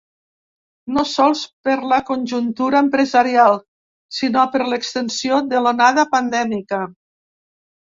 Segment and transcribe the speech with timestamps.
[0.93, 3.59] No sols per la conjuntura empresarial,
[4.21, 6.83] sinó per l’extensió de l’onada pandèmica.